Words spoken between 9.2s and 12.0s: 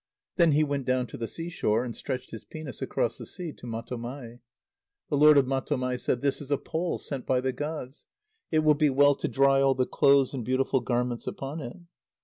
dry all the clothes and beautiful garments upon it."